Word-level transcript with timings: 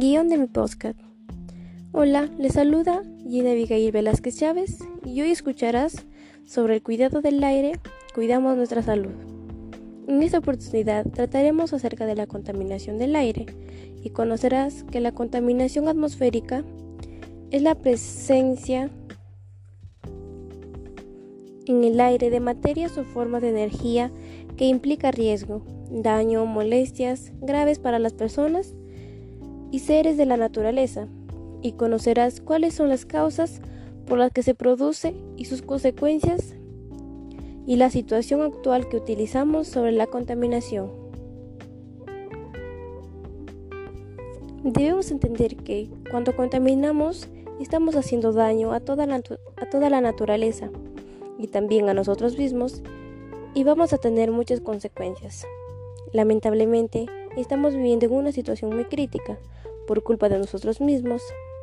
Guión 0.00 0.30
de 0.30 0.38
mi 0.38 0.46
podcast. 0.46 0.98
Hola, 1.92 2.30
les 2.38 2.54
saluda 2.54 3.02
Gina 3.28 3.50
Abigail 3.50 3.92
Velázquez 3.92 4.38
Chávez 4.38 4.78
y 5.04 5.20
hoy 5.20 5.30
escucharás 5.30 6.06
sobre 6.46 6.76
el 6.76 6.82
cuidado 6.82 7.20
del 7.20 7.44
aire, 7.44 7.72
cuidamos 8.14 8.56
nuestra 8.56 8.80
salud. 8.82 9.12
En 10.08 10.22
esta 10.22 10.38
oportunidad 10.38 11.04
trataremos 11.04 11.74
acerca 11.74 12.06
de 12.06 12.14
la 12.14 12.26
contaminación 12.26 12.96
del 12.96 13.14
aire 13.14 13.44
y 14.02 14.08
conocerás 14.08 14.84
que 14.84 15.00
la 15.00 15.12
contaminación 15.12 15.86
atmosférica 15.86 16.64
es 17.50 17.60
la 17.60 17.74
presencia 17.74 18.88
en 21.66 21.84
el 21.84 22.00
aire 22.00 22.30
de 22.30 22.40
materias 22.40 22.96
o 22.96 23.04
formas 23.04 23.42
de 23.42 23.50
energía 23.50 24.10
que 24.56 24.64
implica 24.64 25.10
riesgo, 25.10 25.62
daño 25.90 26.46
molestias 26.46 27.32
graves 27.42 27.78
para 27.78 27.98
las 27.98 28.14
personas 28.14 28.74
y 29.70 29.80
seres 29.80 30.16
de 30.16 30.26
la 30.26 30.36
naturaleza, 30.36 31.06
y 31.62 31.72
conocerás 31.72 32.40
cuáles 32.40 32.74
son 32.74 32.88
las 32.88 33.04
causas 33.04 33.60
por 34.06 34.18
las 34.18 34.32
que 34.32 34.42
se 34.42 34.54
produce 34.54 35.14
y 35.36 35.44
sus 35.44 35.62
consecuencias 35.62 36.54
y 37.66 37.76
la 37.76 37.90
situación 37.90 38.42
actual 38.42 38.88
que 38.88 38.96
utilizamos 38.96 39.68
sobre 39.68 39.92
la 39.92 40.06
contaminación. 40.06 40.90
Debemos 44.64 45.10
entender 45.10 45.56
que 45.56 45.88
cuando 46.10 46.34
contaminamos 46.34 47.28
estamos 47.60 47.94
haciendo 47.96 48.32
daño 48.32 48.72
a 48.72 48.80
toda, 48.80 49.06
la, 49.06 49.16
a 49.16 49.70
toda 49.70 49.90
la 49.90 50.00
naturaleza 50.00 50.70
y 51.38 51.46
también 51.48 51.88
a 51.88 51.94
nosotros 51.94 52.36
mismos 52.36 52.82
y 53.54 53.64
vamos 53.64 53.92
a 53.92 53.98
tener 53.98 54.30
muchas 54.30 54.60
consecuencias. 54.60 55.46
Lamentablemente, 56.12 57.06
estamos 57.40 57.74
viviendo 57.74 58.06
en 58.06 58.12
una 58.12 58.32
situación 58.32 58.74
muy 58.74 58.84
crítica 58.84 59.38
por 59.86 60.02
culpa 60.02 60.28
de 60.28 60.38
nosotros 60.38 60.80
mismos, 60.80 61.22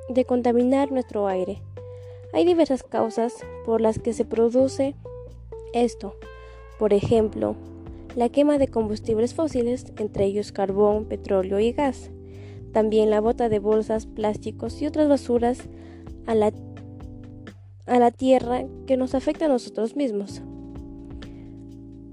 de 0.09 0.25
contaminar 0.25 0.91
nuestro 0.91 1.27
aire. 1.27 1.61
Hay 2.33 2.45
diversas 2.45 2.83
causas 2.83 3.33
por 3.65 3.81
las 3.81 3.99
que 3.99 4.13
se 4.13 4.25
produce 4.25 4.95
esto. 5.73 6.15
Por 6.77 6.93
ejemplo, 6.93 7.55
la 8.15 8.29
quema 8.29 8.57
de 8.57 8.67
combustibles 8.67 9.33
fósiles, 9.33 9.85
entre 9.97 10.25
ellos 10.25 10.51
carbón, 10.51 11.05
petróleo 11.05 11.59
y 11.59 11.71
gas. 11.71 12.11
También 12.73 13.09
la 13.09 13.21
bota 13.21 13.47
de 13.47 13.59
bolsas, 13.59 14.07
plásticos 14.07 14.81
y 14.81 14.87
otras 14.87 15.07
basuras 15.07 15.69
a 16.25 16.35
la, 16.35 16.51
a 17.85 17.99
la 17.99 18.11
tierra 18.11 18.65
que 18.85 18.97
nos 18.97 19.15
afecta 19.15 19.45
a 19.45 19.49
nosotros 19.49 19.95
mismos. 19.95 20.41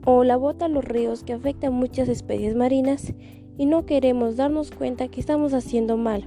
O 0.06 0.24
la 0.24 0.36
bota 0.36 0.66
a 0.66 0.68
los 0.68 0.84
ríos 0.84 1.24
que 1.24 1.32
afecta 1.32 1.68
a 1.68 1.70
muchas 1.70 2.08
especies 2.08 2.54
marinas 2.54 3.14
y 3.56 3.66
no 3.66 3.86
queremos 3.86 4.36
darnos 4.36 4.70
cuenta 4.70 5.08
que 5.08 5.20
estamos 5.20 5.54
haciendo 5.54 5.96
mal, 5.96 6.24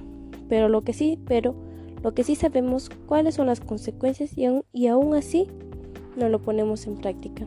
pero 0.48 0.68
lo 0.68 0.82
que 0.82 0.92
sí, 0.92 1.18
pero 1.26 1.54
lo 2.02 2.14
que 2.14 2.24
sí 2.24 2.34
sabemos 2.34 2.90
cuáles 3.06 3.34
son 3.34 3.46
las 3.46 3.60
consecuencias 3.60 4.36
y 4.36 4.46
aún, 4.46 4.64
y 4.72 4.86
aún 4.86 5.14
así 5.14 5.48
no 6.16 6.28
lo 6.28 6.40
ponemos 6.40 6.86
en 6.86 6.96
práctica. 6.96 7.46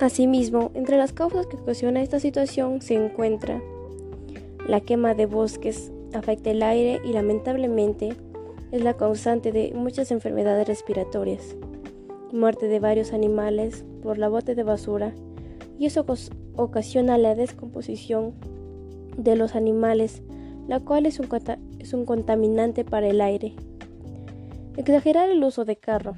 Asimismo, 0.00 0.70
entre 0.74 0.96
las 0.96 1.12
causas 1.12 1.46
que 1.46 1.56
ocasiona 1.56 2.02
esta 2.02 2.20
situación 2.20 2.80
se 2.82 2.94
encuentra 2.94 3.60
la 4.66 4.80
quema 4.80 5.14
de 5.14 5.26
bosques, 5.26 5.90
afecta 6.14 6.50
el 6.50 6.62
aire 6.62 7.00
y 7.04 7.12
lamentablemente 7.12 8.16
es 8.70 8.84
la 8.84 8.94
causante 8.94 9.50
de 9.50 9.72
muchas 9.74 10.10
enfermedades 10.10 10.68
respiratorias, 10.68 11.56
muerte 12.32 12.68
de 12.68 12.80
varios 12.80 13.12
animales 13.12 13.84
por 14.02 14.18
la 14.18 14.28
bote 14.28 14.54
de 14.54 14.62
basura 14.62 15.14
y 15.78 15.86
eso 15.86 16.04
ocasiona 16.56 17.18
la 17.18 17.34
descomposición 17.34 18.34
de 19.16 19.36
los 19.36 19.54
animales, 19.54 20.22
la 20.66 20.80
cual 20.80 21.06
es 21.06 21.20
un, 21.20 21.28
es 21.78 21.94
un 21.94 22.04
contaminante 22.04 22.84
para 22.84 23.08
el 23.08 23.20
aire. 23.20 23.54
Exagerar 24.76 25.30
el 25.30 25.42
uso 25.42 25.64
de 25.64 25.76
carro. 25.76 26.16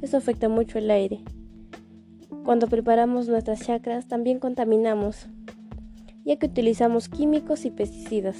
Eso 0.00 0.16
afecta 0.16 0.48
mucho 0.48 0.78
el 0.78 0.90
aire. 0.90 1.20
Cuando 2.44 2.68
preparamos 2.68 3.28
nuestras 3.28 3.60
chacras 3.60 4.06
también 4.06 4.38
contaminamos, 4.38 5.26
ya 6.24 6.36
que 6.36 6.46
utilizamos 6.46 7.08
químicos 7.08 7.64
y 7.64 7.70
pesticidas. 7.70 8.36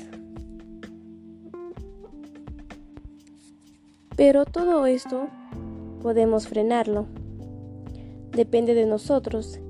Pero 4.16 4.44
todo 4.44 4.86
esto 4.86 5.28
podemos 6.00 6.48
frenarlo. 6.48 7.06
Depende 8.32 8.74
de 8.74 8.86
nosotros 8.86 9.60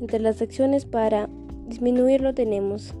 entre 0.00 0.20
las 0.20 0.42
acciones 0.42 0.84
para 0.86 1.28
disminuirlo 1.68 2.34
tenemos 2.34 2.94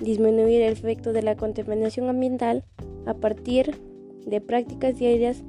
disminuir 0.00 0.62
el 0.62 0.72
efecto 0.72 1.12
de 1.12 1.22
la 1.22 1.36
contaminación 1.36 2.08
ambiental 2.08 2.64
a 3.06 3.14
partir 3.14 3.78
de 4.26 4.40
prácticas 4.40 4.98
diarias 4.98 5.42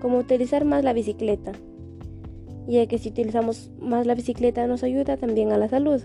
como 0.00 0.18
utilizar 0.18 0.64
más 0.64 0.84
la 0.84 0.92
bicicleta, 0.92 1.52
ya 2.66 2.86
que 2.86 2.98
si 2.98 3.08
utilizamos 3.08 3.70
más 3.80 4.06
la 4.06 4.14
bicicleta 4.14 4.66
nos 4.66 4.82
ayuda 4.82 5.16
también 5.16 5.52
a 5.52 5.58
la 5.58 5.68
salud. 5.68 6.02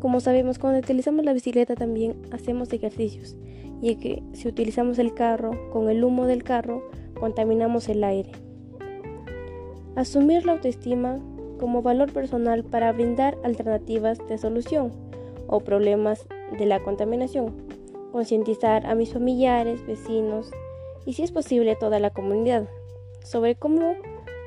Como 0.00 0.20
sabemos, 0.20 0.60
cuando 0.60 0.78
utilizamos 0.78 1.24
la 1.24 1.32
bicicleta 1.32 1.74
también 1.74 2.14
hacemos 2.30 2.72
ejercicios, 2.72 3.36
y 3.80 3.96
que 3.96 4.22
si 4.32 4.46
utilizamos 4.46 4.98
el 4.98 5.14
carro, 5.14 5.50
con 5.72 5.88
el 5.88 6.04
humo 6.04 6.26
del 6.26 6.44
carro, 6.44 6.82
contaminamos 7.18 7.88
el 7.88 8.04
aire. 8.04 8.30
Asumir 9.98 10.46
la 10.46 10.52
autoestima 10.52 11.18
como 11.58 11.82
valor 11.82 12.12
personal 12.12 12.62
para 12.62 12.92
brindar 12.92 13.36
alternativas 13.42 14.24
de 14.28 14.38
solución 14.38 14.92
o 15.48 15.58
problemas 15.58 16.24
de 16.56 16.66
la 16.66 16.78
contaminación. 16.84 17.52
Concientizar 18.12 18.86
a 18.86 18.94
mis 18.94 19.12
familiares, 19.12 19.84
vecinos 19.84 20.52
y 21.04 21.14
si 21.14 21.24
es 21.24 21.32
posible 21.32 21.74
toda 21.74 21.98
la 21.98 22.10
comunidad 22.10 22.68
sobre 23.24 23.56
cómo 23.56 23.96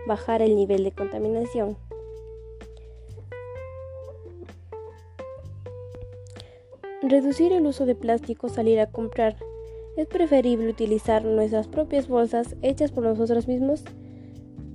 bajar 0.07 0.41
el 0.41 0.55
nivel 0.55 0.85
de 0.85 0.93
contaminación. 0.93 1.75
Reducir 7.01 7.51
el 7.51 7.67
uso 7.67 7.85
de 7.85 7.95
plástico, 7.95 8.47
salir 8.47 8.79
a 8.79 8.89
comprar. 8.89 9.35
Es 9.97 10.07
preferible 10.07 10.69
utilizar 10.69 11.25
nuestras 11.25 11.67
propias 11.67 12.07
bolsas 12.07 12.55
hechas 12.61 12.93
por 12.93 13.03
nosotros 13.03 13.49
mismos 13.49 13.83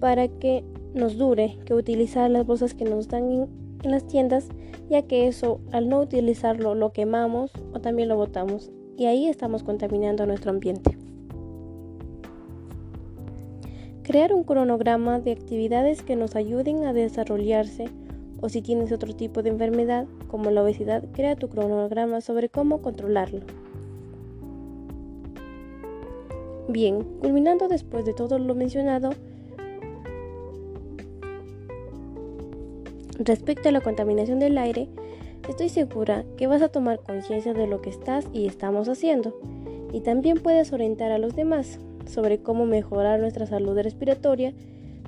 para 0.01 0.29
que 0.29 0.65
nos 0.95 1.17
dure 1.17 1.59
que 1.65 1.75
utilizar 1.75 2.31
las 2.31 2.47
bolsas 2.47 2.75
que 2.75 2.85
nos 2.85 3.09
dan 3.09 3.31
en, 3.31 3.67
las 3.91 4.07
tiendas, 4.07 4.49
ya 4.89 5.03
que 5.03 5.29
eso 5.29 5.61
al 5.71 5.89
no 5.89 6.01
utilizarlo 6.01 6.75
lo 6.75 6.93
quemamos 6.93 7.53
o 7.73 7.81
también 7.81 8.09
lo 8.09 8.17
botamos 8.17 8.71
y 8.97 9.07
ahí 9.07 9.29
estamos 9.29 9.63
contaminando 9.63 10.27
nuestro 10.27 10.51
ambiente. 10.51 10.97
Crear 14.03 14.33
un 14.33 14.45
cronograma 14.45 15.21
de 15.21 15.33
actividades 15.33 16.03
que 16.03 16.17
nos 16.17 16.37
ayuden 16.37 16.85
a 16.85 16.93
desarrollarse 16.93 17.89
o 18.41 18.49
si 18.49 18.63
tienes 18.63 18.93
otro 18.93 19.15
tipo 19.15 19.43
de 19.43 19.51
enfermedad 19.51 20.07
como 20.29 20.51
la 20.51 20.63
obesidad, 20.63 21.05
crea 21.13 21.37
tu 21.37 21.49
cronograma 21.49 22.21
sobre 22.21 22.49
cómo 22.49 22.83
controlarlo. 22.83 23.41
Bien, 26.69 27.03
culminando 27.21 27.69
después 27.69 28.05
de 28.05 28.13
todo 28.13 28.39
lo 28.39 28.55
mencionado, 28.55 29.11
Respecto 33.19 33.69
a 33.69 33.73
la 33.73 33.81
contaminación 33.81 34.39
del 34.39 34.59
aire, 34.59 34.89
estoy 35.49 35.69
segura 35.69 36.25
que 36.37 36.47
vas 36.47 36.63
a 36.63 36.69
tomar 36.69 37.01
conciencia 37.01 37.55
de 37.55 37.67
lo 37.67 37.81
que 37.81 37.91
estás 37.91 38.27
y 38.33 38.47
estamos 38.47 38.89
haciendo 38.89 39.39
y 39.93 40.01
también 40.01 40.39
puedes 40.39 40.73
orientar 40.73 41.13
a 41.13 41.19
los 41.19 41.35
demás 41.35 41.79
sobre 42.07 42.39
cómo 42.39 42.67
mejorar 42.67 43.21
nuestra 43.21 43.47
salud 43.47 43.79
respiratoria 43.81 44.53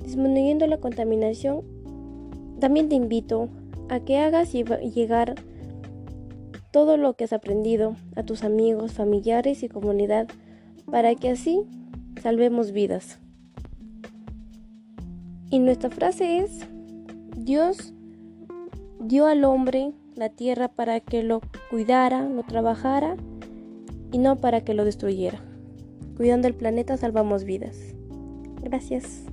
disminuyendo 0.03 0.65
la 0.65 0.77
contaminación. 0.77 1.61
También 2.59 2.89
te 2.89 2.95
invito 2.95 3.49
a 3.89 3.99
que 3.99 4.17
hagas 4.17 4.51
llegar 4.51 5.35
todo 6.71 6.97
lo 6.97 7.13
que 7.13 7.25
has 7.25 7.33
aprendido 7.33 7.95
a 8.15 8.23
tus 8.23 8.43
amigos, 8.43 8.93
familiares 8.93 9.63
y 9.63 9.69
comunidad 9.69 10.27
para 10.89 11.15
que 11.15 11.29
así 11.29 11.61
salvemos 12.21 12.71
vidas. 12.71 13.19
Y 15.51 15.59
nuestra 15.59 15.89
frase 15.89 16.39
es, 16.39 16.67
Dios 17.35 17.93
dio 18.99 19.25
al 19.25 19.43
hombre 19.43 19.93
la 20.15 20.29
tierra 20.29 20.67
para 20.67 20.99
que 20.99 21.23
lo 21.23 21.41
cuidara, 21.69 22.23
lo 22.27 22.43
trabajara 22.43 23.15
y 24.11 24.17
no 24.17 24.37
para 24.37 24.61
que 24.61 24.73
lo 24.73 24.85
destruyera. 24.85 25.41
Cuidando 26.17 26.47
el 26.47 26.55
planeta 26.55 26.97
salvamos 26.97 27.45
vidas. 27.45 27.95
Gracias. 28.61 29.23